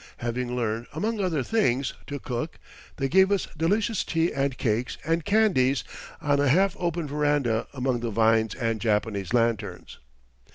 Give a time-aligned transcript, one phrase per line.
[0.17, 2.57] Having learned, among other things, to cook,
[2.97, 5.83] they gave us delicious tea and cakes and candies
[6.19, 9.99] on a half open veranda among the vines and Japanese lanterns.